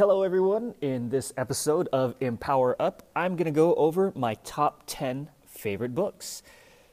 Hello, 0.00 0.22
everyone. 0.22 0.74
In 0.80 1.10
this 1.10 1.30
episode 1.36 1.86
of 1.92 2.14
Empower 2.20 2.74
Up, 2.80 3.02
I'm 3.14 3.36
going 3.36 3.44
to 3.44 3.50
go 3.50 3.74
over 3.74 4.14
my 4.16 4.32
top 4.44 4.84
10 4.86 5.28
favorite 5.46 5.94
books. 5.94 6.42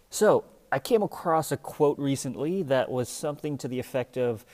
So, 0.10 0.44
I 0.74 0.80
came 0.80 1.02
across 1.02 1.50
a 1.54 1.56
quote 1.56 1.98
recently 1.98 2.64
that 2.64 2.92
was 2.92 3.08
something 3.08 3.58
to 3.60 3.70
the 3.70 3.80
effect 3.80 4.18
of 4.18 4.46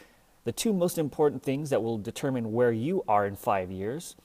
the 0.43 0.51
two 0.51 0.71
most 0.71 0.99
important 0.99 1.41
things 1.41 1.71
that 1.71 1.81
will 1.81 1.97
determine 1.97 2.53
where 2.53 2.71
you 2.71 3.03
are 3.07 3.25
in 3.25 3.35
five 3.35 3.71
years 3.71 4.15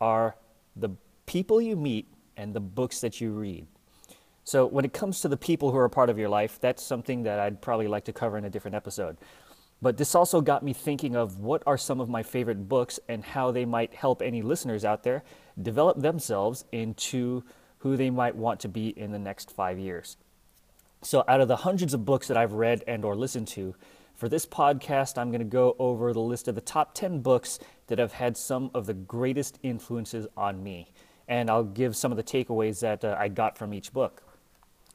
are 0.00 0.34
the 0.74 0.88
people 1.26 1.60
you 1.60 1.76
meet 1.76 2.08
and 2.38 2.54
the 2.54 2.60
books 2.60 3.02
that 3.02 3.20
you 3.20 3.32
read. 3.32 3.66
So, 4.44 4.64
when 4.64 4.86
it 4.86 4.94
comes 4.94 5.20
to 5.20 5.28
the 5.28 5.36
people 5.36 5.72
who 5.72 5.76
are 5.76 5.84
a 5.84 5.90
part 5.90 6.08
of 6.08 6.18
your 6.18 6.30
life, 6.30 6.58
that's 6.58 6.82
something 6.82 7.24
that 7.24 7.38
I'd 7.38 7.60
probably 7.60 7.88
like 7.88 8.06
to 8.06 8.14
cover 8.14 8.38
in 8.38 8.46
a 8.46 8.50
different 8.50 8.76
episode. 8.76 9.18
But 9.82 9.96
this 9.96 10.14
also 10.14 10.40
got 10.40 10.62
me 10.62 10.72
thinking 10.72 11.14
of 11.14 11.38
what 11.38 11.62
are 11.66 11.76
some 11.76 12.00
of 12.00 12.08
my 12.08 12.22
favorite 12.22 12.68
books 12.68 12.98
and 13.08 13.24
how 13.24 13.50
they 13.50 13.64
might 13.64 13.94
help 13.94 14.22
any 14.22 14.40
listeners 14.40 14.84
out 14.84 15.02
there 15.02 15.22
develop 15.60 16.00
themselves 16.00 16.64
into 16.72 17.44
who 17.78 17.96
they 17.96 18.10
might 18.10 18.34
want 18.34 18.60
to 18.60 18.68
be 18.68 18.88
in 18.88 19.12
the 19.12 19.18
next 19.18 19.50
five 19.50 19.78
years. 19.78 20.16
So, 21.02 21.22
out 21.28 21.42
of 21.42 21.48
the 21.48 21.56
hundreds 21.56 21.92
of 21.92 22.06
books 22.06 22.28
that 22.28 22.36
I've 22.36 22.54
read 22.54 22.82
and 22.86 23.04
or 23.04 23.14
listened 23.14 23.48
to, 23.48 23.74
for 24.14 24.28
this 24.28 24.46
podcast, 24.46 25.18
I'm 25.18 25.30
going 25.30 25.40
to 25.40 25.44
go 25.44 25.76
over 25.78 26.12
the 26.12 26.20
list 26.20 26.48
of 26.48 26.54
the 26.54 26.60
top 26.60 26.94
10 26.94 27.20
books 27.20 27.58
that 27.88 27.98
have 27.98 28.12
had 28.12 28.36
some 28.36 28.70
of 28.72 28.86
the 28.86 28.94
greatest 28.94 29.58
influences 29.62 30.26
on 30.36 30.62
me. 30.62 30.92
And 31.28 31.50
I'll 31.50 31.64
give 31.64 31.94
some 31.94 32.10
of 32.12 32.16
the 32.16 32.22
takeaways 32.22 32.80
that 32.80 33.04
uh, 33.04 33.16
I 33.18 33.28
got 33.28 33.58
from 33.58 33.74
each 33.74 33.92
book. 33.92 34.22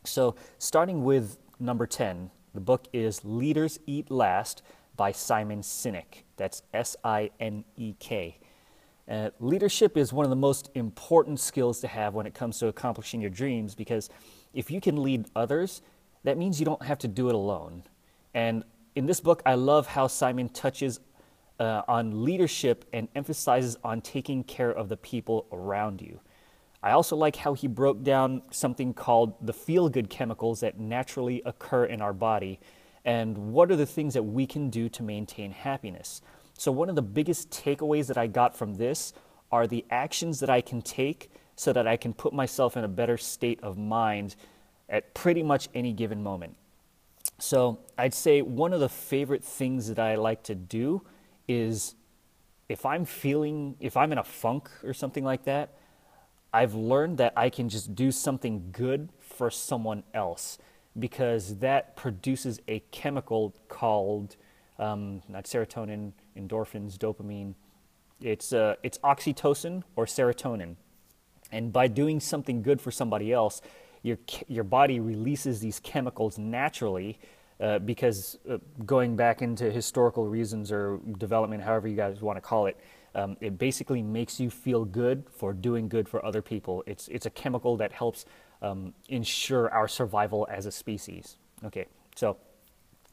So, 0.03 0.35
starting 0.57 1.03
with 1.03 1.37
number 1.59 1.85
10, 1.85 2.31
the 2.53 2.61
book 2.61 2.87
is 2.93 3.23
Leaders 3.23 3.79
Eat 3.85 4.09
Last 4.09 4.61
by 4.95 5.11
Simon 5.11 5.61
Sinek. 5.61 6.23
That's 6.37 6.63
S 6.73 6.95
I 7.03 7.31
N 7.39 7.63
E 7.77 7.93
K. 7.99 8.39
Uh, 9.09 9.29
leadership 9.39 9.97
is 9.97 10.13
one 10.13 10.25
of 10.25 10.29
the 10.29 10.35
most 10.35 10.69
important 10.75 11.39
skills 11.39 11.79
to 11.79 11.87
have 11.87 12.13
when 12.13 12.27
it 12.27 12.33
comes 12.33 12.59
to 12.59 12.67
accomplishing 12.67 13.21
your 13.21 13.29
dreams 13.31 13.73
because 13.73 14.09
if 14.53 14.69
you 14.69 14.79
can 14.79 15.01
lead 15.01 15.25
others, 15.35 15.81
that 16.23 16.37
means 16.37 16.59
you 16.59 16.65
don't 16.65 16.83
have 16.83 16.99
to 16.99 17.07
do 17.07 17.27
it 17.29 17.35
alone. 17.35 17.83
And 18.33 18.63
in 18.95 19.05
this 19.05 19.19
book, 19.19 19.41
I 19.45 19.55
love 19.55 19.87
how 19.87 20.07
Simon 20.07 20.49
touches 20.49 20.99
uh, 21.59 21.81
on 21.87 22.23
leadership 22.23 22.85
and 22.93 23.07
emphasizes 23.15 23.77
on 23.83 24.01
taking 24.01 24.43
care 24.43 24.71
of 24.71 24.89
the 24.89 24.97
people 24.97 25.47
around 25.51 26.01
you. 26.01 26.19
I 26.81 26.91
also 26.91 27.15
like 27.15 27.35
how 27.35 27.53
he 27.53 27.67
broke 27.67 28.03
down 28.03 28.41
something 28.51 28.93
called 28.93 29.33
the 29.45 29.53
feel 29.53 29.89
good 29.89 30.09
chemicals 30.09 30.61
that 30.61 30.79
naturally 30.79 31.41
occur 31.45 31.85
in 31.85 32.01
our 32.01 32.13
body 32.13 32.59
and 33.05 33.37
what 33.53 33.71
are 33.71 33.75
the 33.75 33.85
things 33.85 34.13
that 34.13 34.23
we 34.23 34.45
can 34.45 34.69
do 34.69 34.89
to 34.89 35.03
maintain 35.03 35.51
happiness. 35.51 36.21
So, 36.57 36.71
one 36.71 36.89
of 36.89 36.95
the 36.95 37.01
biggest 37.01 37.49
takeaways 37.49 38.07
that 38.07 38.17
I 38.17 38.27
got 38.27 38.55
from 38.55 38.75
this 38.75 39.13
are 39.51 39.67
the 39.67 39.85
actions 39.89 40.39
that 40.41 40.49
I 40.49 40.61
can 40.61 40.81
take 40.81 41.31
so 41.55 41.73
that 41.73 41.87
I 41.87 41.97
can 41.97 42.13
put 42.13 42.33
myself 42.33 42.77
in 42.77 42.83
a 42.83 42.87
better 42.87 43.17
state 43.17 43.59
of 43.63 43.77
mind 43.77 44.35
at 44.89 45.13
pretty 45.13 45.43
much 45.43 45.69
any 45.73 45.93
given 45.93 46.21
moment. 46.21 46.55
So, 47.37 47.79
I'd 47.97 48.13
say 48.13 48.41
one 48.41 48.73
of 48.73 48.79
the 48.79 48.89
favorite 48.89 49.43
things 49.43 49.87
that 49.87 49.99
I 49.99 50.15
like 50.15 50.43
to 50.43 50.55
do 50.55 51.01
is 51.47 51.95
if 52.67 52.85
I'm 52.85 53.05
feeling, 53.05 53.75
if 53.79 53.97
I'm 53.97 54.11
in 54.11 54.17
a 54.17 54.23
funk 54.23 54.69
or 54.83 54.93
something 54.93 55.23
like 55.23 55.45
that, 55.45 55.78
I've 56.53 56.73
learned 56.73 57.17
that 57.19 57.33
I 57.35 57.49
can 57.49 57.69
just 57.69 57.95
do 57.95 58.11
something 58.11 58.69
good 58.71 59.09
for 59.19 59.51
someone 59.51 60.03
else 60.13 60.57
because 60.97 61.57
that 61.59 61.95
produces 61.95 62.59
a 62.67 62.79
chemical 62.91 63.55
called 63.67 64.35
um, 64.79 65.21
not 65.27 65.43
serotonin, 65.43 66.13
endorphins, 66.37 66.97
dopamine. 66.97 67.53
It's, 68.21 68.53
uh, 68.53 68.75
it's 68.81 68.97
oxytocin 68.99 69.83
or 69.95 70.05
serotonin. 70.05 70.75
And 71.51 71.71
by 71.71 71.87
doing 71.87 72.19
something 72.19 72.61
good 72.61 72.81
for 72.81 72.91
somebody 72.91 73.31
else, 73.31 73.61
your, 74.01 74.17
your 74.47 74.63
body 74.63 74.99
releases 74.99 75.59
these 75.59 75.79
chemicals 75.79 76.37
naturally 76.37 77.19
uh, 77.59 77.79
because 77.79 78.37
uh, 78.49 78.57
going 78.85 79.15
back 79.15 79.41
into 79.41 79.69
historical 79.69 80.25
reasons 80.25 80.71
or 80.71 80.99
development, 81.17 81.61
however 81.63 81.87
you 81.87 81.95
guys 81.95 82.21
want 82.21 82.37
to 82.37 82.41
call 82.41 82.67
it, 82.67 82.77
um, 83.15 83.37
it 83.41 83.57
basically 83.57 84.01
makes 84.01 84.39
you 84.39 84.49
feel 84.49 84.85
good 84.85 85.25
for 85.31 85.53
doing 85.53 85.87
good 85.89 86.07
for 86.07 86.23
other 86.25 86.41
people. 86.41 86.83
It's, 86.85 87.07
it's 87.07 87.25
a 87.25 87.29
chemical 87.29 87.77
that 87.77 87.91
helps 87.91 88.25
um, 88.61 88.93
ensure 89.07 89.71
our 89.71 89.87
survival 89.87 90.47
as 90.49 90.65
a 90.65 90.71
species. 90.71 91.37
Okay, 91.63 91.85
so 92.15 92.37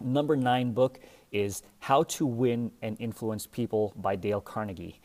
number 0.01 0.37
nine 0.37 0.73
book 0.73 0.99
is 1.33 1.63
How 1.81 2.03
to 2.05 2.27
Win 2.27 2.71
and 2.83 2.97
Influence 3.01 3.47
People 3.47 3.93
by 3.97 4.17
Dale 4.17 4.41
Carnegie. 4.41 5.01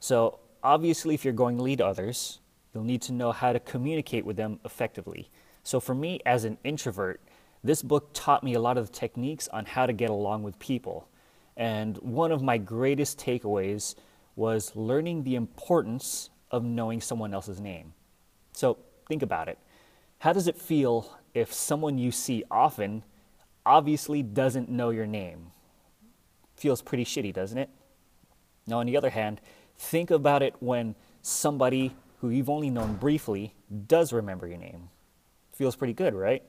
So, 0.00 0.40
obviously, 0.62 1.14
if 1.14 1.24
you're 1.24 1.34
going 1.34 1.56
to 1.56 1.62
lead 1.62 1.80
others, 1.80 2.40
you'll 2.72 2.84
need 2.84 3.02
to 3.02 3.12
know 3.12 3.32
how 3.32 3.52
to 3.52 3.60
communicate 3.60 4.24
with 4.24 4.36
them 4.36 4.60
effectively. 4.64 5.30
So, 5.62 5.80
for 5.80 5.94
me 5.94 6.20
as 6.26 6.44
an 6.44 6.58
introvert, 6.64 7.20
this 7.64 7.82
book 7.82 8.10
taught 8.12 8.44
me 8.44 8.54
a 8.54 8.60
lot 8.60 8.78
of 8.78 8.86
the 8.86 8.92
techniques 8.92 9.48
on 9.48 9.64
how 9.64 9.86
to 9.86 9.92
get 9.92 10.10
along 10.10 10.42
with 10.42 10.58
people. 10.58 11.08
And 11.56 11.96
one 11.98 12.32
of 12.32 12.42
my 12.42 12.58
greatest 12.58 13.18
takeaways 13.18 13.94
was 14.36 14.76
learning 14.76 15.24
the 15.24 15.34
importance 15.34 16.30
of 16.50 16.62
knowing 16.62 17.00
someone 17.00 17.34
else's 17.34 17.60
name. 17.60 17.94
So 18.52 18.78
think 19.08 19.22
about 19.22 19.48
it. 19.48 19.58
How 20.18 20.32
does 20.32 20.46
it 20.46 20.56
feel 20.56 21.18
if 21.34 21.52
someone 21.52 21.98
you 21.98 22.12
see 22.12 22.44
often 22.50 23.02
obviously 23.64 24.22
doesn't 24.22 24.68
know 24.68 24.90
your 24.90 25.06
name? 25.06 25.50
Feels 26.54 26.82
pretty 26.82 27.04
shitty, 27.04 27.32
doesn't 27.34 27.58
it? 27.58 27.70
Now, 28.66 28.80
on 28.80 28.86
the 28.86 28.96
other 28.96 29.10
hand, 29.10 29.40
think 29.76 30.10
about 30.10 30.42
it 30.42 30.54
when 30.60 30.94
somebody 31.22 31.94
who 32.20 32.30
you've 32.30 32.50
only 32.50 32.70
known 32.70 32.96
briefly 32.96 33.54
does 33.86 34.12
remember 34.12 34.46
your 34.46 34.58
name. 34.58 34.88
Feels 35.52 35.76
pretty 35.76 35.92
good, 35.92 36.14
right? 36.14 36.42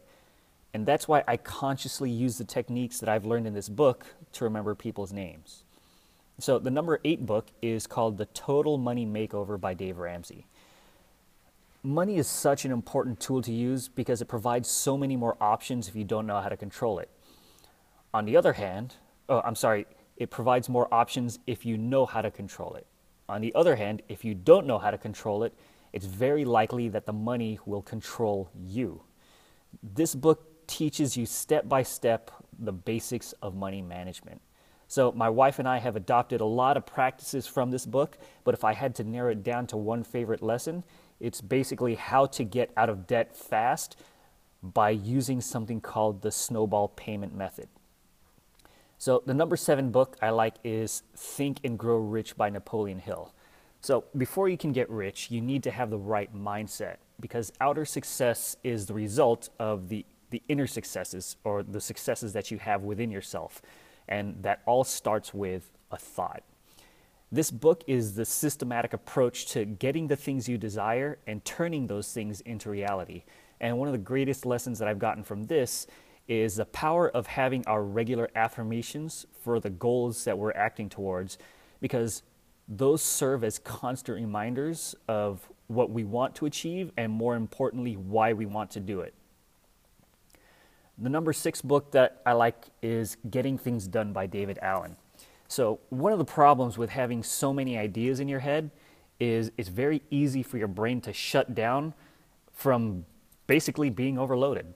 And 0.73 0.85
that's 0.85 1.07
why 1.07 1.23
I 1.27 1.37
consciously 1.37 2.09
use 2.09 2.37
the 2.37 2.43
techniques 2.43 2.99
that 2.99 3.09
I've 3.09 3.25
learned 3.25 3.47
in 3.47 3.53
this 3.53 3.69
book 3.69 4.05
to 4.33 4.43
remember 4.43 4.75
people's 4.75 5.13
names. 5.13 5.63
So, 6.39 6.59
the 6.59 6.69
number 6.69 6.99
eight 7.03 7.25
book 7.25 7.47
is 7.63 7.87
called 7.87 8.19
The 8.19 8.27
Total 8.27 8.77
Money 8.77 9.07
Makeover 9.07 9.59
by 9.59 9.73
Dave 9.73 9.97
Ramsey. 9.97 10.45
Money 11.81 12.17
is 12.17 12.27
such 12.27 12.63
an 12.63 12.71
important 12.71 13.19
tool 13.19 13.41
to 13.41 13.51
use 13.51 13.87
because 13.87 14.21
it 14.21 14.27
provides 14.27 14.69
so 14.69 14.95
many 14.95 15.15
more 15.15 15.35
options 15.41 15.87
if 15.87 15.95
you 15.95 16.03
don't 16.03 16.27
know 16.27 16.39
how 16.39 16.49
to 16.49 16.55
control 16.55 16.99
it. 16.99 17.09
On 18.13 18.25
the 18.25 18.37
other 18.37 18.53
hand, 18.53 18.97
oh, 19.29 19.41
I'm 19.43 19.55
sorry, 19.55 19.87
it 20.15 20.29
provides 20.29 20.69
more 20.69 20.87
options 20.93 21.39
if 21.47 21.65
you 21.65 21.75
know 21.75 22.05
how 22.05 22.21
to 22.21 22.29
control 22.29 22.75
it. 22.75 22.85
On 23.27 23.41
the 23.41 23.55
other 23.55 23.75
hand, 23.75 24.03
if 24.07 24.23
you 24.23 24.35
don't 24.35 24.67
know 24.67 24.77
how 24.77 24.91
to 24.91 24.97
control 24.99 25.43
it, 25.43 25.55
it's 25.91 26.05
very 26.05 26.45
likely 26.45 26.87
that 26.89 27.07
the 27.07 27.13
money 27.13 27.57
will 27.65 27.81
control 27.81 28.51
you. 28.55 29.01
This 29.81 30.13
book 30.13 30.67
teaches 30.67 31.17
you 31.17 31.25
step 31.25 31.67
by 31.67 31.81
step 31.81 32.29
the 32.59 32.71
basics 32.73 33.33
of 33.41 33.55
money 33.55 33.81
management. 33.81 34.41
So, 34.89 35.11
my 35.11 35.29
wife 35.29 35.59
and 35.59 35.67
I 35.67 35.79
have 35.79 35.97
adopted 35.97 36.39
a 36.39 36.45
lot 36.45 36.77
of 36.77 36.85
practices 36.85 37.45
from 37.45 37.71
this 37.71 37.85
book, 37.85 38.17
but 38.45 38.53
if 38.53 38.63
I 38.63 38.73
had 38.73 38.95
to 38.95 39.03
narrow 39.03 39.31
it 39.31 39.43
down 39.43 39.67
to 39.67 39.77
one 39.77 40.03
favorite 40.03 40.41
lesson, 40.41 40.83
it's 41.19 41.41
basically 41.41 41.95
how 41.95 42.25
to 42.27 42.43
get 42.43 42.71
out 42.77 42.89
of 42.89 43.05
debt 43.05 43.35
fast 43.35 43.99
by 44.63 44.91
using 44.91 45.41
something 45.41 45.81
called 45.81 46.21
the 46.21 46.31
snowball 46.31 46.87
payment 46.87 47.35
method. 47.35 47.67
So, 48.97 49.21
the 49.25 49.33
number 49.33 49.57
seven 49.57 49.91
book 49.91 50.17
I 50.21 50.29
like 50.29 50.55
is 50.63 51.03
Think 51.15 51.59
and 51.65 51.77
Grow 51.77 51.97
Rich 51.97 52.37
by 52.37 52.49
Napoleon 52.49 52.99
Hill. 52.99 53.33
So, 53.81 54.05
before 54.15 54.47
you 54.47 54.57
can 54.57 54.71
get 54.71 54.89
rich, 54.89 55.29
you 55.29 55.41
need 55.41 55.63
to 55.63 55.71
have 55.71 55.89
the 55.89 55.99
right 55.99 56.33
mindset 56.33 56.95
because 57.19 57.51
outer 57.59 57.85
success 57.85 58.55
is 58.63 58.85
the 58.85 58.93
result 58.93 59.49
of 59.59 59.89
the, 59.89 60.05
the 60.29 60.41
inner 60.47 60.65
successes 60.65 61.35
or 61.43 61.61
the 61.61 61.81
successes 61.81 62.33
that 62.33 62.51
you 62.51 62.57
have 62.57 62.83
within 62.83 63.11
yourself. 63.11 63.61
And 64.07 64.41
that 64.43 64.61
all 64.65 64.83
starts 64.83 65.33
with 65.33 65.71
a 65.91 65.97
thought. 65.97 66.43
This 67.31 67.51
book 67.51 67.83
is 67.87 68.15
the 68.15 68.23
systematic 68.23 68.93
approach 68.93 69.47
to 69.47 69.65
getting 69.65 70.07
the 70.07 70.15
things 70.15 70.47
you 70.47 70.57
desire 70.57 71.19
and 71.27 71.43
turning 71.43 71.87
those 71.87 72.13
things 72.13 72.39
into 72.41 72.69
reality. 72.69 73.23
And 73.59 73.77
one 73.77 73.89
of 73.89 73.91
the 73.91 73.97
greatest 73.97 74.45
lessons 74.45 74.79
that 74.79 74.87
I've 74.87 74.99
gotten 74.99 75.23
from 75.23 75.43
this 75.43 75.87
is 76.27 76.55
the 76.55 76.65
power 76.65 77.09
of 77.09 77.27
having 77.27 77.65
our 77.67 77.83
regular 77.83 78.29
affirmations 78.35 79.25
for 79.43 79.59
the 79.59 79.69
goals 79.69 80.23
that 80.25 80.37
we're 80.37 80.53
acting 80.53 80.89
towards, 80.89 81.37
because 81.81 82.23
those 82.67 83.01
serve 83.01 83.43
as 83.43 83.59
constant 83.59 84.17
reminders 84.17 84.95
of 85.07 85.49
what 85.67 85.89
we 85.89 86.03
want 86.03 86.35
to 86.35 86.45
achieve 86.45 86.91
and, 86.97 87.11
more 87.11 87.35
importantly, 87.35 87.95
why 87.95 88.33
we 88.33 88.45
want 88.45 88.71
to 88.71 88.79
do 88.79 89.01
it. 89.01 89.13
The 90.99 91.09
number 91.09 91.31
six 91.31 91.61
book 91.61 91.91
that 91.91 92.21
I 92.25 92.33
like 92.33 92.65
is 92.81 93.17
Getting 93.29 93.59
Things 93.59 93.87
Done 93.87 94.13
by 94.13 94.25
David 94.25 94.57
Allen. 94.63 94.95
So, 95.47 95.79
one 95.89 96.11
of 96.11 96.17
the 96.17 96.25
problems 96.25 96.75
with 96.75 96.89
having 96.89 97.21
so 97.21 97.53
many 97.53 97.77
ideas 97.77 98.19
in 98.19 98.27
your 98.27 98.39
head 98.39 98.71
is 99.19 99.51
it's 99.57 99.69
very 99.69 100.01
easy 100.09 100.41
for 100.41 100.57
your 100.57 100.67
brain 100.67 100.99
to 101.01 101.13
shut 101.13 101.53
down 101.53 101.93
from 102.51 103.05
basically 103.45 103.91
being 103.91 104.17
overloaded. 104.17 104.73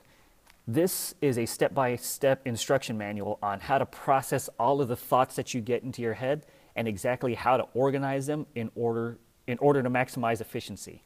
This 0.68 1.16
is 1.22 1.40
a 1.40 1.48
step 1.48 1.74
by 1.74 1.96
step 1.96 2.42
instruction 2.46 3.00
manual 3.00 3.40
on 3.42 3.60
how 3.60 3.80
to 3.80 3.86
process 3.88 4.48
all 4.60 4.80
of 4.80 4.88
the 4.88 4.96
thoughts 4.96 5.36
that 5.36 5.56
you 5.56 5.60
get 5.60 5.82
into 5.82 6.04
your 6.04 6.14
head 6.14 6.46
and 6.76 6.88
exactly 6.88 7.34
how 7.34 7.58
to 7.58 7.64
organize 7.74 8.28
them 8.28 8.46
in 8.54 8.70
order, 8.76 9.18
in 9.48 9.58
order 9.58 9.82
to 9.82 9.90
maximize 9.90 10.40
efficiency. 10.40 11.04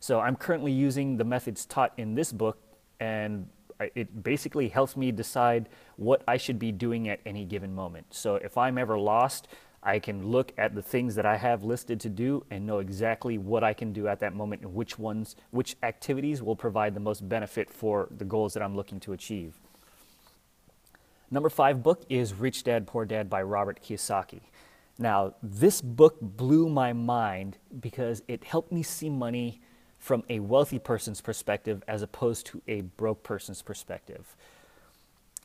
So 0.00 0.20
I'm 0.20 0.36
currently 0.36 0.72
using 0.72 1.18
the 1.18 1.24
methods 1.24 1.66
taught 1.66 1.92
in 1.98 2.14
this 2.14 2.32
book, 2.32 2.58
and 2.98 3.48
it 3.94 4.22
basically 4.22 4.68
helps 4.68 4.96
me 4.96 5.12
decide 5.12 5.68
what 5.96 6.22
I 6.26 6.36
should 6.36 6.58
be 6.58 6.72
doing 6.72 7.08
at 7.08 7.20
any 7.24 7.44
given 7.44 7.74
moment. 7.74 8.06
So 8.10 8.36
if 8.36 8.56
I'm 8.58 8.78
ever 8.78 8.98
lost, 8.98 9.48
I 9.82 9.98
can 9.98 10.28
look 10.28 10.52
at 10.56 10.74
the 10.74 10.80
things 10.80 11.14
that 11.16 11.26
I 11.26 11.36
have 11.36 11.62
listed 11.62 12.00
to 12.00 12.08
do 12.08 12.44
and 12.50 12.66
know 12.66 12.78
exactly 12.78 13.36
what 13.36 13.62
I 13.62 13.74
can 13.74 13.92
do 13.92 14.08
at 14.08 14.18
that 14.20 14.34
moment 14.34 14.62
and 14.62 14.74
which 14.74 14.98
ones, 14.98 15.36
which 15.50 15.76
activities 15.82 16.42
will 16.42 16.56
provide 16.56 16.94
the 16.94 17.00
most 17.00 17.28
benefit 17.28 17.68
for 17.68 18.08
the 18.10 18.24
goals 18.24 18.54
that 18.54 18.62
I'm 18.62 18.74
looking 18.74 18.98
to 19.00 19.12
achieve. 19.12 19.54
Number 21.30 21.50
five 21.50 21.82
book 21.82 22.04
is 22.08 22.32
Rich 22.32 22.64
Dad 22.64 22.86
Poor 22.86 23.04
Dad 23.04 23.28
by 23.28 23.42
Robert 23.42 23.80
Kiyosaki. 23.82 24.40
Now, 24.98 25.34
this 25.42 25.82
book 25.82 26.16
blew 26.20 26.68
my 26.68 26.92
mind 26.92 27.58
because 27.80 28.22
it 28.28 28.44
helped 28.44 28.72
me 28.72 28.82
see 28.82 29.10
money 29.10 29.60
from 30.04 30.22
a 30.28 30.38
wealthy 30.38 30.78
person's 30.78 31.22
perspective 31.22 31.82
as 31.88 32.02
opposed 32.02 32.44
to 32.44 32.60
a 32.68 32.82
broke 32.82 33.22
person's 33.22 33.62
perspective 33.62 34.36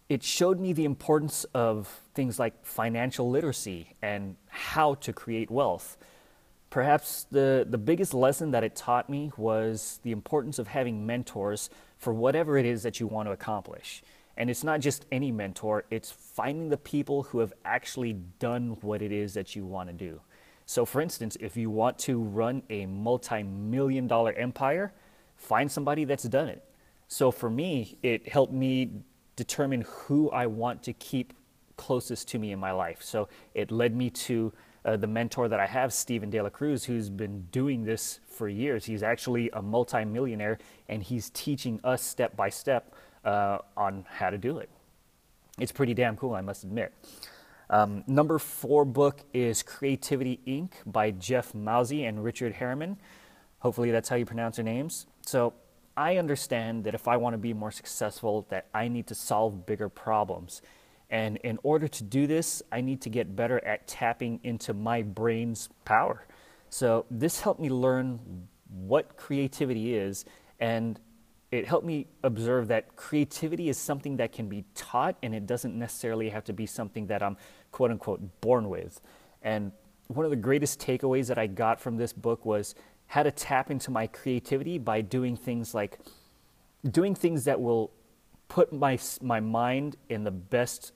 it 0.09 0.23
showed 0.23 0.59
me 0.59 0.73
the 0.73 0.85
importance 0.85 1.45
of 1.53 2.01
things 2.15 2.39
like 2.39 2.65
financial 2.65 3.29
literacy 3.29 3.93
and 4.01 4.35
how 4.47 4.95
to 4.95 5.13
create 5.13 5.51
wealth. 5.51 5.97
Perhaps 6.71 7.27
the, 7.31 7.65
the 7.69 7.77
biggest 7.77 8.15
lesson 8.15 8.49
that 8.51 8.63
it 8.63 8.75
taught 8.75 9.07
me 9.07 9.31
was 9.37 9.99
the 10.01 10.11
importance 10.11 10.57
of 10.57 10.67
having 10.67 11.05
mentors 11.05 11.69
for 11.99 12.11
whatever 12.11 12.57
it 12.57 12.65
is 12.65 12.81
that 12.83 12.99
you 12.99 13.05
want 13.05 13.27
to 13.27 13.31
accomplish. 13.31 14.01
And 14.35 14.49
it's 14.49 14.63
not 14.63 14.79
just 14.79 15.05
any 15.11 15.31
mentor, 15.31 15.85
it's 15.91 16.11
finding 16.11 16.69
the 16.69 16.77
people 16.77 17.23
who 17.23 17.39
have 17.39 17.53
actually 17.63 18.13
done 18.13 18.77
what 18.81 19.01
it 19.03 19.11
is 19.11 19.35
that 19.35 19.55
you 19.55 19.65
want 19.65 19.89
to 19.89 19.93
do. 19.93 20.21
So, 20.69 20.85
for 20.85 21.01
instance, 21.01 21.35
if 21.39 21.57
you 21.57 21.71
want 21.71 21.97
to 22.01 22.21
run 22.21 22.61
a 22.69 22.85
multi 22.85 23.41
million 23.41 24.05
dollar 24.05 24.33
empire, 24.33 24.93
find 25.35 25.71
somebody 25.71 26.05
that's 26.05 26.25
done 26.25 26.47
it. 26.47 26.63
So, 27.07 27.31
for 27.31 27.49
me, 27.49 27.97
it 28.03 28.29
helped 28.29 28.53
me 28.53 28.91
determine 29.35 29.83
who 29.87 30.29
I 30.29 30.45
want 30.45 30.83
to 30.83 30.93
keep 30.93 31.33
closest 31.75 32.27
to 32.27 32.37
me 32.37 32.51
in 32.51 32.59
my 32.59 32.71
life. 32.71 33.01
So 33.01 33.29
it 33.55 33.71
led 33.71 33.95
me 33.95 34.11
to 34.11 34.53
uh, 34.85 34.95
the 34.97 35.07
mentor 35.07 35.47
that 35.47 35.59
I 35.59 35.65
have, 35.65 35.91
Stephen 35.91 36.29
De 36.29 36.39
La 36.39 36.49
Cruz, 36.49 36.83
who's 36.83 37.09
been 37.09 37.47
doing 37.51 37.83
this 37.83 38.19
for 38.27 38.47
years. 38.47 38.85
He's 38.85 39.01
actually 39.01 39.49
a 39.53 39.63
multimillionaire 39.63 40.59
and 40.87 41.01
he's 41.01 41.31
teaching 41.31 41.79
us 41.83 42.03
step 42.03 42.35
by 42.35 42.49
step 42.49 42.93
uh, 43.25 43.57
on 43.75 44.05
how 44.07 44.29
to 44.29 44.37
do 44.37 44.59
it. 44.59 44.69
It's 45.57 45.71
pretty 45.71 45.95
damn 45.95 46.15
cool, 46.15 46.35
I 46.35 46.41
must 46.41 46.63
admit. 46.63 46.93
Um, 47.69 48.03
number 48.07 48.39
four 48.39 48.83
book 48.83 49.21
is 49.33 49.61
Creativity 49.61 50.39
Inc. 50.47 50.71
by 50.85 51.11
Jeff 51.11 51.53
Mauzy 51.53 52.07
and 52.07 52.23
Richard 52.23 52.53
Harriman. 52.53 52.97
Hopefully, 53.59 53.91
that's 53.91 54.09
how 54.09 54.15
you 54.15 54.25
pronounce 54.25 54.55
their 54.55 54.65
names. 54.65 55.05
So, 55.21 55.53
I 55.95 56.17
understand 56.17 56.85
that 56.85 56.95
if 56.95 57.07
I 57.07 57.17
want 57.17 57.33
to 57.33 57.37
be 57.37 57.53
more 57.53 57.71
successful, 57.71 58.47
that 58.49 58.67
I 58.73 58.87
need 58.87 59.07
to 59.07 59.15
solve 59.15 59.65
bigger 59.65 59.89
problems. 59.89 60.61
And 61.09 61.37
in 61.37 61.59
order 61.61 61.87
to 61.87 62.03
do 62.03 62.25
this, 62.25 62.63
I 62.71 62.81
need 62.81 63.01
to 63.01 63.09
get 63.09 63.35
better 63.35 63.63
at 63.65 63.87
tapping 63.87 64.39
into 64.43 64.73
my 64.73 65.01
brain's 65.01 65.69
power. 65.83 66.25
So 66.69 67.05
this 67.11 67.41
helped 67.41 67.59
me 67.59 67.69
learn 67.69 68.47
what 68.69 69.17
creativity 69.17 69.95
is 69.95 70.25
and 70.59 70.99
it 71.51 71.67
helped 71.67 71.85
me 71.85 72.05
observe 72.23 72.67
that 72.67 72.95
creativity 72.95 73.69
is 73.69 73.77
something 73.77 74.17
that 74.17 74.31
can 74.31 74.47
be 74.47 74.65
taught 74.75 75.15
and 75.23 75.33
it 75.33 75.47
doesn't 75.47 75.77
necessarily 75.77 76.29
have 76.29 76.43
to 76.43 76.53
be 76.53 76.67
something 76.67 77.07
that 77.07 77.23
I'm 77.23 77.37
quote 77.71 77.91
unquote 77.91 78.41
born 78.41 78.69
with. 78.69 79.01
And 79.41 79.71
one 80.07 80.25
of 80.25 80.31
the 80.31 80.37
greatest 80.37 80.79
takeaways 80.79 81.27
that 81.27 81.37
I 81.37 81.47
got 81.47 81.79
from 81.79 81.97
this 81.97 82.13
book 82.13 82.45
was 82.45 82.75
how 83.07 83.23
to 83.23 83.31
tap 83.31 83.71
into 83.71 83.91
my 83.91 84.07
creativity 84.07 84.77
by 84.77 85.01
doing 85.01 85.35
things 85.35 85.73
like 85.73 85.99
doing 86.89 87.15
things 87.15 87.45
that 87.45 87.59
will 87.59 87.91
put 88.47 88.71
my 88.73 88.97
my 89.21 89.39
mind 89.39 89.95
in 90.09 90.23
the 90.23 90.31
best 90.31 90.93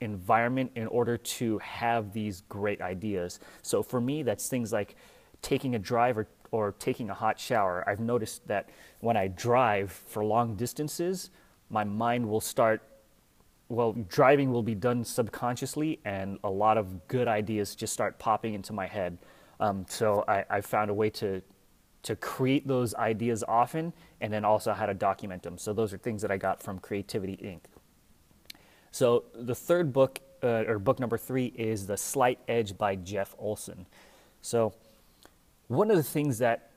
environment 0.00 0.72
in 0.74 0.86
order 0.88 1.16
to 1.16 1.58
have 1.58 2.12
these 2.12 2.42
great 2.48 2.80
ideas. 2.82 3.38
So 3.62 3.82
for 3.82 4.00
me, 4.00 4.22
that's 4.22 4.48
things 4.48 4.72
like 4.72 4.96
taking 5.42 5.74
a 5.74 5.78
drive 5.78 6.18
or, 6.18 6.28
or 6.50 6.72
taking 6.78 7.08
a 7.10 7.14
hot 7.14 7.38
shower. 7.38 7.84
I've 7.88 8.00
noticed 8.00 8.46
that 8.48 8.68
when 9.00 9.16
I 9.16 9.28
drive 9.28 9.92
for 9.92 10.24
long 10.24 10.56
distances, 10.56 11.30
my 11.70 11.84
mind 11.84 12.28
will 12.28 12.40
start 12.40 12.82
well, 13.72 13.94
driving 14.10 14.52
will 14.52 14.62
be 14.62 14.74
done 14.74 15.02
subconsciously, 15.02 15.98
and 16.04 16.38
a 16.44 16.50
lot 16.50 16.76
of 16.76 17.08
good 17.08 17.26
ideas 17.26 17.74
just 17.74 17.94
start 17.94 18.18
popping 18.18 18.52
into 18.52 18.74
my 18.74 18.86
head. 18.86 19.16
Um, 19.60 19.86
so 19.88 20.24
I, 20.28 20.44
I 20.50 20.60
found 20.60 20.90
a 20.90 20.94
way 20.94 21.08
to 21.10 21.40
to 22.02 22.16
create 22.16 22.66
those 22.66 22.96
ideas 22.96 23.44
often 23.46 23.92
and 24.20 24.32
then 24.32 24.44
also 24.44 24.72
how 24.72 24.86
to 24.86 24.92
document 24.92 25.40
them. 25.44 25.56
So 25.56 25.72
those 25.72 25.94
are 25.94 25.98
things 25.98 26.20
that 26.22 26.32
I 26.32 26.36
got 26.36 26.60
from 26.60 26.80
Creativity 26.80 27.36
Inc. 27.36 27.60
So 28.90 29.24
the 29.34 29.54
third 29.54 29.92
book, 29.92 30.18
uh, 30.42 30.64
or 30.66 30.80
book 30.80 30.98
number 30.98 31.16
three, 31.16 31.46
is 31.54 31.86
The 31.86 31.96
Slight 31.96 32.40
Edge 32.48 32.76
by 32.76 32.96
Jeff 32.96 33.36
Olson. 33.38 33.86
So 34.40 34.74
one 35.68 35.92
of 35.92 35.96
the 35.96 36.02
things 36.02 36.38
that 36.38 36.72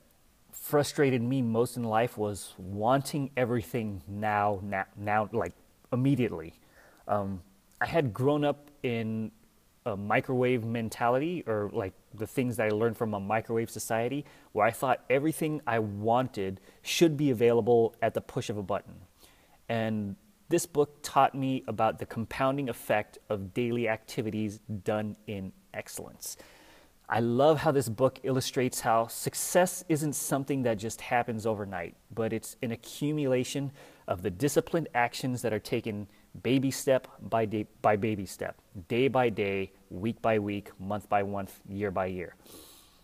frustrated 0.52 1.22
me 1.22 1.42
most 1.42 1.76
in 1.76 1.82
life 1.82 2.16
was 2.16 2.54
wanting 2.56 3.30
everything 3.36 4.04
now, 4.06 4.60
now, 4.62 4.84
now 4.96 5.28
like 5.32 5.54
immediately. 5.92 6.54
Um, 7.08 7.42
I 7.80 7.86
had 7.86 8.12
grown 8.12 8.44
up 8.44 8.70
in 8.82 9.30
a 9.84 9.96
microwave 9.96 10.64
mentality 10.64 11.44
or 11.46 11.70
like 11.72 11.92
the 12.14 12.26
things 12.26 12.56
that 12.56 12.66
I 12.66 12.70
learned 12.70 12.96
from 12.96 13.14
a 13.14 13.20
microwave 13.20 13.70
society 13.70 14.24
where 14.52 14.66
I 14.66 14.72
thought 14.72 15.04
everything 15.08 15.60
I 15.66 15.78
wanted 15.78 16.60
should 16.82 17.16
be 17.16 17.30
available 17.30 17.94
at 18.02 18.14
the 18.14 18.20
push 18.20 18.50
of 18.50 18.58
a 18.58 18.62
button. 18.62 18.94
And 19.68 20.16
this 20.48 20.66
book 20.66 20.98
taught 21.02 21.34
me 21.34 21.62
about 21.68 21.98
the 21.98 22.06
compounding 22.06 22.68
effect 22.68 23.18
of 23.28 23.54
daily 23.54 23.88
activities 23.88 24.60
done 24.84 25.16
in 25.26 25.52
excellence. 25.74 26.36
I 27.08 27.20
love 27.20 27.60
how 27.60 27.70
this 27.70 27.88
book 27.88 28.18
illustrates 28.24 28.80
how 28.80 29.06
success 29.06 29.84
isn't 29.88 30.14
something 30.14 30.62
that 30.62 30.78
just 30.78 31.00
happens 31.00 31.46
overnight, 31.46 31.94
but 32.12 32.32
it's 32.32 32.56
an 32.62 32.72
accumulation 32.72 33.70
of 34.08 34.22
the 34.22 34.30
disciplined 34.30 34.88
actions 34.94 35.42
that 35.42 35.52
are 35.52 35.60
taken 35.60 36.08
baby 36.42 36.70
step 36.70 37.08
by 37.20 37.44
day, 37.44 37.66
by 37.82 37.96
baby 37.96 38.26
step, 38.26 38.56
day 38.88 39.08
by 39.08 39.28
day, 39.28 39.72
week 39.90 40.20
by 40.22 40.38
week, 40.38 40.70
month 40.80 41.08
by 41.08 41.22
month, 41.22 41.60
year 41.68 41.90
by 41.90 42.06
year. 42.06 42.34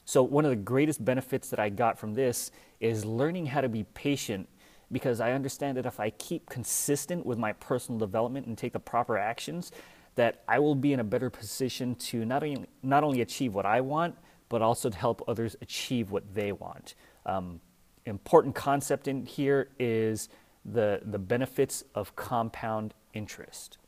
So, 0.05 0.23
one 0.23 0.45
of 0.45 0.51
the 0.51 0.57
greatest 0.57 1.05
benefits 1.05 1.49
that 1.51 1.61
I 1.61 1.69
got 1.69 1.99
from 1.99 2.15
this 2.15 2.51
is 2.81 3.05
learning 3.05 3.47
how 3.47 3.61
to 3.61 3.69
be 3.69 3.85
patient 3.95 4.49
because 4.91 5.21
I 5.21 5.33
understand 5.33 5.79
that 5.79 5.87
if 5.87 5.99
I 6.01 6.11
keep 6.11 6.49
consistent 6.49 7.25
with 7.25 7.39
my 7.39 7.53
personal 7.55 7.99
development 7.99 8.47
and 8.47 8.59
take 8.59 8.75
the 8.75 8.81
proper 8.81 9.17
actions, 9.17 9.73
that 10.17 10.43
I 10.47 10.59
will 10.59 10.75
be 10.75 10.93
in 10.93 11.01
a 11.01 11.05
better 11.05 11.31
position 11.31 11.95
to 11.95 12.25
not 12.25 12.43
only, 12.43 12.67
not 12.83 13.03
only 13.03 13.23
achieve 13.23 13.55
what 13.55 13.65
I 13.65 13.81
want, 13.81 14.15
but 14.49 14.61
also 14.61 14.91
to 14.91 14.97
help 14.97 15.23
others 15.27 15.57
achieve 15.63 16.11
what 16.11 16.35
they 16.35 16.53
want. 16.53 16.95
Um, 17.25 17.61
important 18.05 18.55
concept 18.55 19.09
in 19.09 19.25
here 19.25 19.71
is 19.79 20.29
the, 20.65 21.01
the 21.05 21.19
benefits 21.19 21.85
of 21.95 22.15
compound 22.17 22.95
interest. 23.15 23.79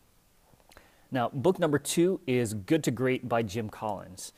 Now, 1.11 1.31
book 1.33 1.59
number 1.59 1.79
two 1.79 2.21
is 2.27 2.55
Good 2.55 2.83
to 2.85 2.91
Great 2.91 3.29
by 3.29 3.43
Jim 3.43 3.69
Collins. 3.69 4.33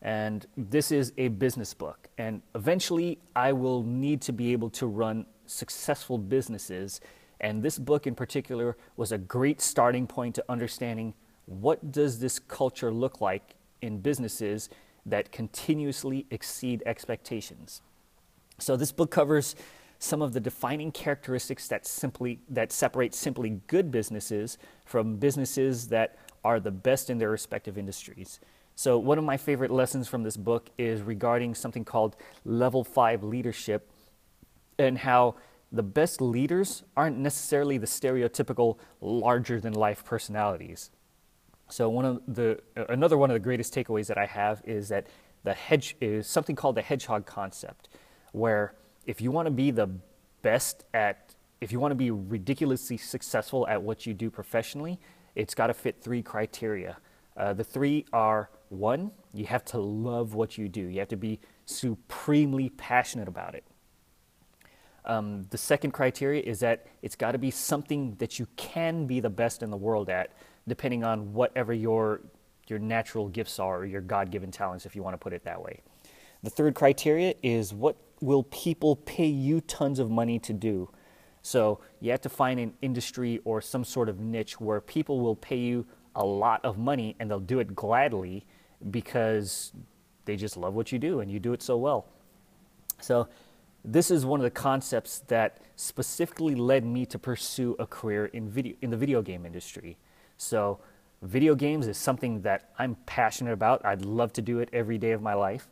And 0.00 0.46
this 0.56 0.90
is 0.90 1.12
a 1.16 1.28
business 1.28 1.74
book. 1.74 2.08
And 2.18 2.42
eventually, 2.54 3.18
I 3.34 3.52
will 3.52 3.82
need 3.82 4.20
to 4.22 4.32
be 4.32 4.52
able 4.52 4.70
to 4.70 4.86
run 4.86 5.26
successful 5.46 6.18
businesses. 6.18 7.00
And 7.40 7.62
this 7.62 7.78
book 7.78 8.06
in 8.06 8.14
particular 8.14 8.76
was 8.96 9.12
a 9.12 9.18
great 9.18 9.60
starting 9.60 10.06
point 10.06 10.34
to 10.36 10.44
understanding 10.48 11.14
what 11.46 11.92
does 11.92 12.20
this 12.20 12.38
culture 12.38 12.90
look 12.90 13.20
like 13.20 13.54
in 13.82 13.98
businesses 13.98 14.70
that 15.06 15.32
continuously 15.32 16.26
exceed 16.30 16.82
expectations. 16.86 17.82
So 18.58 18.76
this 18.76 18.92
book 18.92 19.10
covers 19.10 19.56
some 20.04 20.20
of 20.20 20.32
the 20.32 20.40
defining 20.40 20.92
characteristics 20.92 21.66
that 21.68 21.86
simply 21.86 22.40
that 22.48 22.70
separate 22.70 23.14
simply 23.14 23.60
good 23.66 23.90
businesses 23.90 24.58
from 24.84 25.16
businesses 25.16 25.88
that 25.88 26.18
are 26.44 26.60
the 26.60 26.70
best 26.70 27.08
in 27.08 27.18
their 27.18 27.30
respective 27.30 27.78
industries. 27.78 28.38
So 28.76 28.98
one 28.98 29.18
of 29.18 29.24
my 29.24 29.36
favorite 29.36 29.70
lessons 29.70 30.06
from 30.06 30.22
this 30.22 30.36
book 30.36 30.68
is 30.76 31.00
regarding 31.00 31.54
something 31.54 31.84
called 31.84 32.16
level 32.44 32.84
5 32.84 33.22
leadership 33.22 33.90
and 34.78 34.98
how 34.98 35.36
the 35.72 35.82
best 35.82 36.20
leaders 36.20 36.82
aren't 36.96 37.16
necessarily 37.16 37.78
the 37.78 37.86
stereotypical 37.86 38.78
larger 39.00 39.58
than 39.60 39.72
life 39.72 40.04
personalities. 40.04 40.90
So 41.68 41.88
one 41.88 42.04
of 42.04 42.20
the 42.28 42.60
another 42.88 43.16
one 43.16 43.30
of 43.30 43.34
the 43.34 43.40
greatest 43.40 43.74
takeaways 43.74 44.08
that 44.08 44.18
I 44.18 44.26
have 44.26 44.60
is 44.66 44.88
that 44.88 45.06
the 45.44 45.54
hedge 45.54 45.96
is 46.00 46.26
something 46.26 46.56
called 46.56 46.74
the 46.74 46.82
hedgehog 46.82 47.24
concept 47.24 47.88
where 48.32 48.74
if 49.06 49.20
you 49.20 49.30
want 49.30 49.46
to 49.46 49.50
be 49.50 49.70
the 49.70 49.88
best 50.42 50.84
at, 50.92 51.34
if 51.60 51.72
you 51.72 51.80
want 51.80 51.92
to 51.92 51.96
be 51.96 52.10
ridiculously 52.10 52.96
successful 52.96 53.66
at 53.68 53.82
what 53.82 54.06
you 54.06 54.14
do 54.14 54.30
professionally, 54.30 54.98
it's 55.34 55.54
got 55.54 55.68
to 55.68 55.74
fit 55.74 56.00
three 56.00 56.22
criteria. 56.22 56.96
Uh, 57.36 57.52
the 57.52 57.64
three 57.64 58.04
are 58.12 58.50
one, 58.68 59.10
you 59.32 59.46
have 59.46 59.64
to 59.64 59.78
love 59.78 60.34
what 60.34 60.56
you 60.56 60.68
do, 60.68 60.82
you 60.82 60.98
have 61.00 61.08
to 61.08 61.16
be 61.16 61.40
supremely 61.66 62.68
passionate 62.70 63.28
about 63.28 63.54
it. 63.54 63.64
Um, 65.04 65.44
the 65.50 65.58
second 65.58 65.90
criteria 65.90 66.42
is 66.42 66.60
that 66.60 66.86
it's 67.02 67.16
got 67.16 67.32
to 67.32 67.38
be 67.38 67.50
something 67.50 68.14
that 68.18 68.38
you 68.38 68.46
can 68.56 69.06
be 69.06 69.20
the 69.20 69.30
best 69.30 69.62
in 69.62 69.70
the 69.70 69.76
world 69.76 70.08
at, 70.08 70.32
depending 70.66 71.04
on 71.04 71.32
whatever 71.32 71.72
your 71.72 72.20
your 72.66 72.78
natural 72.78 73.28
gifts 73.28 73.58
are 73.58 73.80
or 73.80 73.84
your 73.84 74.00
God-given 74.00 74.50
talents, 74.50 74.86
if 74.86 74.96
you 74.96 75.02
want 75.02 75.12
to 75.12 75.18
put 75.18 75.34
it 75.34 75.44
that 75.44 75.60
way. 75.60 75.82
The 76.44 76.50
third 76.50 76.74
criteria 76.74 77.34
is 77.42 77.72
what 77.72 77.96
will 78.20 78.42
people 78.42 78.96
pay 78.96 79.24
you 79.26 79.62
tons 79.62 79.98
of 79.98 80.10
money 80.10 80.38
to 80.40 80.52
do? 80.52 80.90
So 81.40 81.80
you 82.00 82.10
have 82.10 82.20
to 82.20 82.28
find 82.28 82.60
an 82.60 82.74
industry 82.82 83.40
or 83.46 83.62
some 83.62 83.82
sort 83.82 84.10
of 84.10 84.20
niche 84.20 84.60
where 84.60 84.82
people 84.82 85.20
will 85.20 85.36
pay 85.36 85.56
you 85.56 85.86
a 86.14 86.22
lot 86.22 86.62
of 86.62 86.76
money 86.76 87.16
and 87.18 87.30
they'll 87.30 87.40
do 87.40 87.60
it 87.60 87.74
gladly 87.74 88.44
because 88.90 89.72
they 90.26 90.36
just 90.36 90.58
love 90.58 90.74
what 90.74 90.92
you 90.92 90.98
do 90.98 91.20
and 91.20 91.30
you 91.30 91.40
do 91.40 91.54
it 91.54 91.62
so 91.62 91.78
well. 91.78 92.08
So 93.00 93.26
this 93.82 94.10
is 94.10 94.26
one 94.26 94.38
of 94.38 94.44
the 94.44 94.50
concepts 94.50 95.20
that 95.28 95.62
specifically 95.76 96.54
led 96.54 96.84
me 96.84 97.06
to 97.06 97.18
pursue 97.18 97.74
a 97.78 97.86
career 97.86 98.26
in 98.26 98.50
video 98.50 98.74
in 98.82 98.90
the 98.90 98.98
video 98.98 99.22
game 99.22 99.46
industry. 99.46 99.96
So 100.36 100.78
video 101.22 101.54
games 101.54 101.86
is 101.86 101.96
something 101.96 102.42
that 102.42 102.70
I'm 102.78 102.96
passionate 103.06 103.54
about. 103.54 103.82
I'd 103.82 104.04
love 104.04 104.34
to 104.34 104.42
do 104.42 104.58
it 104.58 104.68
every 104.74 104.98
day 104.98 105.12
of 105.12 105.22
my 105.22 105.32
life. 105.32 105.68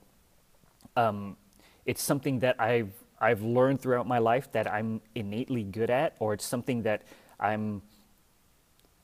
Um, 0.96 1.36
it's 1.84 2.02
something 2.02 2.40
that 2.40 2.60
I've 2.60 2.92
I've 3.20 3.42
learned 3.42 3.80
throughout 3.80 4.06
my 4.06 4.18
life 4.18 4.50
that 4.52 4.70
I'm 4.70 5.00
innately 5.14 5.62
good 5.62 5.90
at, 5.90 6.16
or 6.18 6.34
it's 6.34 6.44
something 6.44 6.82
that 6.82 7.02
I'm 7.38 7.82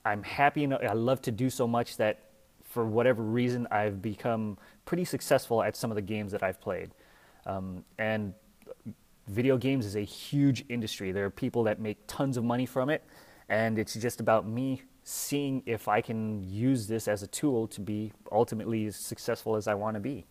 I'm 0.05 0.23
happy 0.23 0.63
and 0.63 0.73
I 0.73 0.93
love 0.93 1.21
to 1.23 1.31
do 1.31 1.49
so 1.49 1.67
much 1.67 1.97
that 1.97 2.19
for 2.63 2.85
whatever 2.85 3.23
reason 3.23 3.67
I've 3.71 4.01
become 4.01 4.57
pretty 4.85 5.05
successful 5.05 5.63
at 5.63 5.75
some 5.75 5.91
of 5.91 5.95
the 5.95 6.01
games 6.01 6.31
that 6.31 6.43
I've 6.43 6.61
played. 6.61 6.91
Um, 7.45 7.83
and 7.97 8.33
video 9.27 9.57
games 9.57 9.85
is 9.85 9.95
a 9.95 10.01
huge 10.01 10.65
industry. 10.69 11.11
There 11.11 11.25
are 11.25 11.29
people 11.31 11.63
that 11.63 11.79
make 11.79 11.97
tons 12.07 12.37
of 12.37 12.43
money 12.43 12.65
from 12.65 12.89
it, 12.89 13.03
and 13.47 13.79
it's 13.79 13.93
just 13.95 14.19
about 14.19 14.47
me 14.47 14.83
seeing 15.03 15.63
if 15.65 15.87
I 15.87 16.01
can 16.01 16.43
use 16.43 16.87
this 16.87 17.07
as 17.07 17.23
a 17.23 17.27
tool 17.27 17.67
to 17.69 17.81
be 17.81 18.11
ultimately 18.31 18.85
as 18.85 18.95
successful 18.95 19.55
as 19.55 19.67
I 19.67 19.73
want 19.73 19.95
to 19.95 19.99
be. 19.99 20.25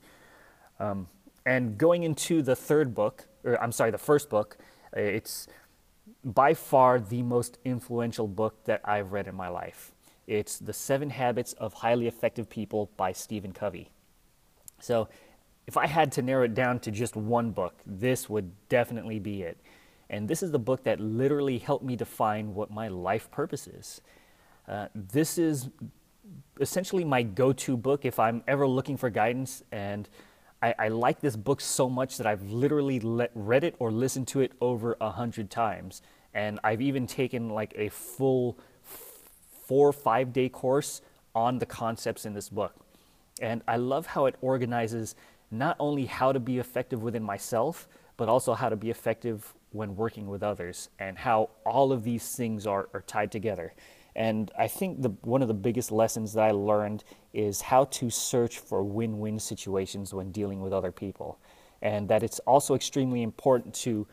Um, 0.78 1.08
and 1.49 1.78
going 1.78 2.02
into 2.02 2.43
the 2.43 2.55
third 2.55 2.95
book, 2.95 3.26
or 3.43 3.61
I'm 3.62 3.73
sorry, 3.73 3.90
the 3.90 3.97
first 3.97 4.28
book, 4.28 4.59
uh, 4.95 5.00
it's 5.00 5.49
by 6.23 6.52
far 6.52 7.00
the 7.00 7.23
most 7.23 7.57
influential 7.64 8.28
book 8.28 8.64
that 8.67 8.83
I've 8.85 9.12
read 9.12 9.26
in 9.26 9.35
my 9.35 9.49
life. 9.49 9.93
It's 10.26 10.59
The 10.59 10.75
Seven 10.75 11.09
Habits 11.09 11.55
of 11.55 11.73
Highly 11.73 12.07
Effective 12.07 12.50
People 12.50 12.90
by 12.99 13.12
Stephen 13.12 13.52
Covey. 13.52 13.90
So 14.78 15.09
if 15.67 15.78
I 15.78 15.87
had 15.87 16.12
to 16.12 16.23
narrow 16.23 16.45
it 16.45 16.55
down 16.55 16.81
to 16.81 16.90
just 16.90 17.17
one 17.17 17.50
book, 17.50 17.81
this 17.87 18.28
would 18.28 18.50
definitely 18.69 19.19
be 19.19 19.40
it. 19.40 19.57
And 20.11 20.28
this 20.28 20.43
is 20.43 20.50
the 20.50 20.59
book 20.59 20.83
that 20.85 21.00
literally 21.00 21.57
helped 21.57 21.85
me 21.85 21.97
define 21.97 22.55
what 22.55 22.71
my 22.71 22.88
life 22.88 23.31
purpose 23.31 23.67
is. 23.67 24.02
Uh, 24.69 24.88
this 24.95 25.38
is 25.38 25.71
essentially 26.61 27.05
my 27.05 27.23
go 27.23 27.55
to 27.55 27.75
book 27.75 28.05
if 28.05 28.19
I'm 28.19 28.43
ever 28.47 28.69
looking 28.69 28.99
for 28.99 29.09
guidance. 29.09 29.62
And 29.73 30.11
I, 30.62 30.74
I 30.78 30.88
like 30.88 31.20
this 31.20 31.36
book 31.36 31.60
so 31.60 31.88
much 31.88 32.16
that 32.18 32.26
I've 32.26 32.50
literally 32.50 33.00
let, 33.00 33.30
read 33.34 33.64
it 33.64 33.74
or 33.78 33.90
listened 33.90 34.28
to 34.28 34.40
it 34.40 34.52
over 34.60 34.96
a 35.00 35.10
hundred 35.10 35.50
times. 35.50 36.02
And 36.34 36.58
I've 36.64 36.80
even 36.80 37.06
taken 37.06 37.48
like 37.50 37.72
a 37.76 37.88
full 37.88 38.58
four 39.66 39.88
or 39.88 39.92
five 39.92 40.32
day 40.32 40.48
course 40.48 41.02
on 41.34 41.58
the 41.58 41.66
concepts 41.66 42.24
in 42.26 42.32
this 42.34 42.48
book. 42.48 42.74
And 43.40 43.62
I 43.68 43.76
love 43.76 44.06
how 44.06 44.26
it 44.26 44.34
organizes 44.40 45.14
not 45.50 45.76
only 45.78 46.06
how 46.06 46.32
to 46.32 46.40
be 46.40 46.58
effective 46.58 47.02
within 47.02 47.22
myself, 47.22 47.88
but 48.16 48.28
also 48.28 48.54
how 48.54 48.68
to 48.68 48.76
be 48.76 48.90
effective 48.90 49.54
when 49.70 49.94
working 49.94 50.26
with 50.26 50.42
others 50.42 50.88
and 50.98 51.18
how 51.18 51.50
all 51.64 51.92
of 51.92 52.02
these 52.02 52.34
things 52.34 52.66
are, 52.66 52.88
are 52.92 53.02
tied 53.02 53.30
together. 53.30 53.72
And 54.18 54.50
I 54.58 54.66
think 54.66 55.00
the, 55.00 55.10
one 55.22 55.42
of 55.42 55.48
the 55.48 55.54
biggest 55.54 55.92
lessons 55.92 56.32
that 56.32 56.42
I 56.42 56.50
learned 56.50 57.04
is 57.32 57.60
how 57.60 57.84
to 57.84 58.10
search 58.10 58.58
for 58.58 58.82
win 58.82 59.20
win 59.20 59.38
situations 59.38 60.12
when 60.12 60.32
dealing 60.32 60.60
with 60.60 60.72
other 60.72 60.90
people. 60.90 61.38
And 61.80 62.08
that 62.08 62.25
it's 62.25 62.40
also 62.40 62.75
extremely 62.75 63.22
important 63.22 63.76
to 63.76 64.08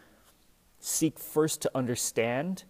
seek 0.80 1.18
first 1.18 1.60
to 1.64 1.72
understand, 1.74 2.66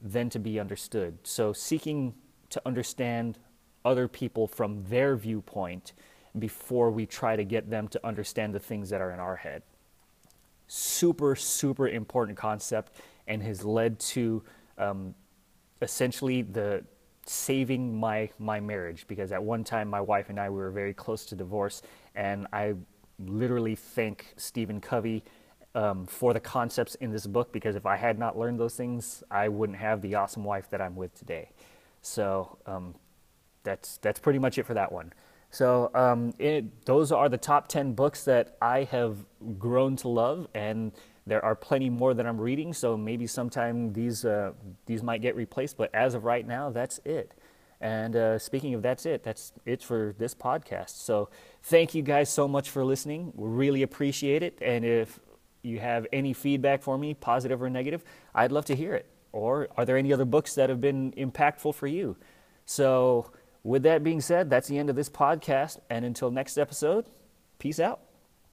then 0.00 0.30
to 0.30 0.38
be 0.38 0.60
understood. 0.60 1.18
So, 1.24 1.52
seeking 1.52 2.14
to 2.50 2.62
understand 2.64 3.40
other 3.84 4.06
people 4.06 4.46
from 4.46 4.84
their 4.84 5.16
viewpoint 5.16 5.92
before 6.38 6.92
we 6.92 7.04
try 7.04 7.34
to 7.34 7.44
get 7.44 7.68
them 7.68 7.88
to 7.88 8.06
understand 8.06 8.54
the 8.54 8.60
things 8.60 8.90
that 8.90 9.00
are 9.00 9.10
in 9.10 9.18
our 9.18 9.36
head. 9.36 9.64
Super, 10.68 11.34
super 11.34 11.88
important 11.88 12.38
concept 12.38 12.92
and 13.26 13.42
has 13.42 13.64
led 13.64 13.98
to 13.98 14.44
um, 14.78 15.16
essentially 15.84 16.42
the 16.42 16.84
saving 17.26 17.98
my 17.98 18.28
my 18.38 18.60
marriage 18.60 19.06
because 19.06 19.32
at 19.32 19.42
one 19.42 19.64
time 19.64 19.88
my 19.88 20.00
wife 20.00 20.28
and 20.28 20.38
I 20.38 20.50
we 20.50 20.56
were 20.56 20.70
very 20.70 20.92
close 20.92 21.24
to 21.26 21.34
divorce 21.34 21.82
and 22.14 22.46
I 22.52 22.74
literally 23.18 23.76
thank 23.76 24.34
Stephen 24.36 24.80
Covey 24.80 25.22
um, 25.74 26.06
for 26.06 26.34
the 26.34 26.40
concepts 26.40 26.94
in 26.96 27.10
this 27.10 27.26
book 27.26 27.52
because 27.52 27.76
if 27.76 27.86
I 27.86 27.96
had 27.96 28.18
not 28.18 28.38
learned 28.38 28.60
those 28.60 28.74
things 28.74 29.22
I 29.30 29.48
wouldn't 29.48 29.78
have 29.78 30.02
the 30.02 30.16
awesome 30.16 30.44
wife 30.44 30.68
that 30.70 30.80
I'm 30.80 30.96
with 30.96 31.14
today. 31.14 31.50
So 32.02 32.58
um, 32.66 32.94
that's 33.62 33.96
that's 33.98 34.20
pretty 34.20 34.38
much 34.38 34.58
it 34.58 34.66
for 34.66 34.74
that 34.74 34.92
one. 34.92 35.12
So 35.54 35.92
um, 35.94 36.34
it, 36.40 36.84
those 36.84 37.12
are 37.12 37.28
the 37.28 37.38
top 37.38 37.68
10 37.68 37.92
books 37.92 38.24
that 38.24 38.56
I 38.60 38.84
have 38.90 39.18
grown 39.56 39.94
to 39.96 40.08
love, 40.08 40.48
and 40.52 40.90
there 41.26 41.44
are 41.44 41.54
plenty 41.54 41.90
more 41.90 42.14
that 42.14 42.26
I'm 42.26 42.40
reading. 42.40 42.72
So 42.72 42.96
maybe 42.96 43.26
sometime 43.26 43.92
these 43.92 44.24
uh, 44.24 44.52
these 44.86 45.02
might 45.02 45.22
get 45.22 45.36
replaced, 45.36 45.76
but 45.76 45.94
as 45.94 46.14
of 46.14 46.24
right 46.24 46.46
now, 46.46 46.70
that's 46.70 47.00
it. 47.04 47.32
And 47.80 48.16
uh, 48.16 48.38
speaking 48.38 48.74
of 48.74 48.82
that's 48.82 49.04
it, 49.04 49.22
that's 49.22 49.52
it 49.66 49.82
for 49.82 50.14
this 50.18 50.34
podcast. 50.34 50.90
So 50.90 51.28
thank 51.62 51.94
you 51.94 52.02
guys 52.02 52.30
so 52.30 52.48
much 52.48 52.70
for 52.70 52.84
listening. 52.84 53.32
We 53.34 53.48
really 53.48 53.82
appreciate 53.82 54.42
it. 54.42 54.58
And 54.62 54.84
if 54.84 55.20
you 55.62 55.80
have 55.80 56.06
any 56.12 56.32
feedback 56.32 56.82
for 56.82 56.96
me, 56.96 57.14
positive 57.14 57.62
or 57.62 57.68
negative, 57.68 58.04
I'd 58.34 58.52
love 58.52 58.64
to 58.66 58.76
hear 58.76 58.94
it. 58.94 59.06
Or 59.32 59.68
are 59.76 59.84
there 59.84 59.96
any 59.96 60.12
other 60.12 60.24
books 60.24 60.54
that 60.54 60.70
have 60.70 60.80
been 60.80 61.12
impactful 61.12 61.74
for 61.74 61.86
you? 61.86 62.16
So 62.64 63.30
with 63.64 63.82
that 63.82 64.04
being 64.04 64.20
said, 64.20 64.48
that's 64.48 64.68
the 64.68 64.78
end 64.78 64.88
of 64.88 64.96
this 64.96 65.10
podcast. 65.10 65.78
And 65.90 66.04
until 66.04 66.30
next 66.30 66.56
episode, 66.56 67.06
peace 67.58 67.80
out. 67.80 68.03